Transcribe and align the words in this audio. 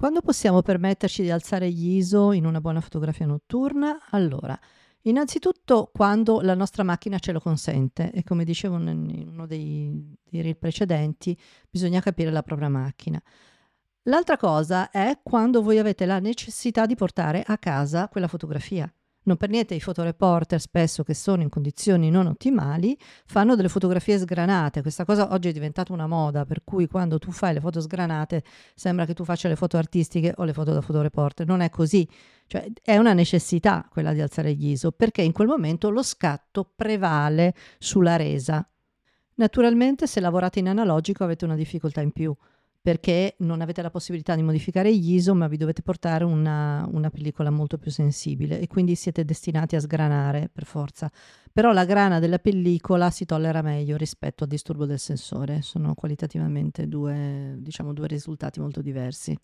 Quando 0.00 0.22
possiamo 0.22 0.62
permetterci 0.62 1.20
di 1.20 1.30
alzare 1.30 1.70
gli 1.70 1.96
ISO 1.96 2.32
in 2.32 2.46
una 2.46 2.62
buona 2.62 2.80
fotografia 2.80 3.26
notturna? 3.26 4.06
Allora, 4.12 4.58
innanzitutto 5.02 5.90
quando 5.92 6.40
la 6.40 6.54
nostra 6.54 6.82
macchina 6.82 7.18
ce 7.18 7.32
lo 7.32 7.38
consente 7.38 8.10
e 8.10 8.22
come 8.24 8.44
dicevo 8.44 8.78
in 8.78 9.28
uno 9.30 9.46
dei, 9.46 10.16
dei 10.26 10.40
reel 10.40 10.56
precedenti, 10.56 11.38
bisogna 11.68 12.00
capire 12.00 12.30
la 12.30 12.42
propria 12.42 12.70
macchina. 12.70 13.22
L'altra 14.04 14.38
cosa 14.38 14.88
è 14.88 15.20
quando 15.22 15.60
voi 15.60 15.76
avete 15.76 16.06
la 16.06 16.18
necessità 16.18 16.86
di 16.86 16.94
portare 16.94 17.42
a 17.46 17.58
casa 17.58 18.08
quella 18.08 18.26
fotografia. 18.26 18.90
Non 19.22 19.36
per 19.36 19.50
niente 19.50 19.74
i 19.74 19.80
fotoreporter, 19.80 20.58
spesso 20.58 21.02
che 21.02 21.12
sono 21.12 21.42
in 21.42 21.50
condizioni 21.50 22.10
non 22.10 22.26
ottimali, 22.26 22.96
fanno 23.26 23.54
delle 23.54 23.68
fotografie 23.68 24.18
sgranate. 24.18 24.80
Questa 24.80 25.04
cosa 25.04 25.32
oggi 25.32 25.50
è 25.50 25.52
diventata 25.52 25.92
una 25.92 26.06
moda, 26.06 26.46
per 26.46 26.62
cui 26.64 26.86
quando 26.86 27.18
tu 27.18 27.30
fai 27.30 27.52
le 27.52 27.60
foto 27.60 27.82
sgranate 27.82 28.42
sembra 28.74 29.04
che 29.04 29.12
tu 29.12 29.24
faccia 29.24 29.48
le 29.48 29.56
foto 29.56 29.76
artistiche 29.76 30.32
o 30.36 30.44
le 30.44 30.54
foto 30.54 30.72
da 30.72 30.80
fotoreporter. 30.80 31.46
Non 31.46 31.60
è 31.60 31.68
così. 31.68 32.08
Cioè, 32.46 32.66
è 32.82 32.96
una 32.96 33.12
necessità 33.12 33.86
quella 33.90 34.14
di 34.14 34.22
alzare 34.22 34.54
gli 34.54 34.70
ISO, 34.70 34.90
perché 34.90 35.20
in 35.20 35.32
quel 35.32 35.48
momento 35.48 35.90
lo 35.90 36.02
scatto 36.02 36.72
prevale 36.74 37.54
sulla 37.78 38.16
resa. 38.16 38.66
Naturalmente, 39.34 40.06
se 40.06 40.20
lavorate 40.20 40.60
in 40.60 40.68
analogico 40.68 41.24
avete 41.24 41.44
una 41.44 41.56
difficoltà 41.56 42.00
in 42.00 42.12
più 42.12 42.34
perché 42.82 43.34
non 43.40 43.60
avete 43.60 43.82
la 43.82 43.90
possibilità 43.90 44.34
di 44.34 44.42
modificare 44.42 44.94
gli 44.94 45.14
ISO, 45.14 45.34
ma 45.34 45.48
vi 45.48 45.58
dovete 45.58 45.82
portare 45.82 46.24
una, 46.24 46.88
una, 46.90 47.10
pellicola 47.10 47.50
molto 47.50 47.76
più 47.76 47.90
sensibile 47.90 48.58
e 48.58 48.66
quindi 48.68 48.94
siete 48.94 49.24
destinati 49.24 49.76
a 49.76 49.80
sgranare 49.80 50.48
per 50.50 50.64
forza. 50.64 51.10
Però 51.52 51.72
la 51.72 51.84
grana 51.84 52.20
della 52.20 52.38
pellicola 52.38 53.10
si 53.10 53.26
tollera 53.26 53.60
meglio 53.60 53.96
rispetto 53.96 54.44
al 54.44 54.50
disturbo 54.50 54.86
del 54.86 54.98
sensore, 54.98 55.60
sono 55.62 55.94
qualitativamente 55.94 56.86
due, 56.86 57.56
diciamo, 57.58 57.92
due 57.92 58.06
risultati 58.06 58.60
molto 58.60 58.80
diversi. 58.80 59.36